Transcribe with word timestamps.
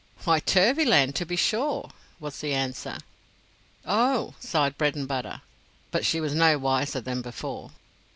"Why, 0.23 0.39
Turvyland, 0.39 1.13
to 1.17 1.27
be 1.27 1.35
sure," 1.35 1.91
was 2.19 2.39
the 2.41 2.55
answer. 2.55 2.97
"Oh!" 3.85 4.33
sighed 4.39 4.75
Bredenbutta; 4.75 5.43
but 5.91 6.05
she 6.07 6.19
was 6.19 6.33
no 6.33 6.57
wiser 6.57 7.01
than 7.01 7.21
before. 7.21 7.69